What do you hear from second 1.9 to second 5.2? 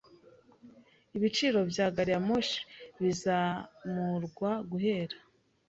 gari ya moshi bizamurwa guhera